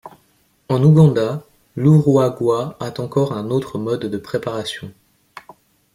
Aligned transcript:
En 0.67 0.81
Ouganda, 0.83 1.43
l'Urwagwa 1.75 2.75
a 2.79 2.91
encore 2.99 3.33
un 3.33 3.51
autre 3.51 3.77
mode 3.77 4.07
de 4.07 4.17
préparation. 4.17 4.91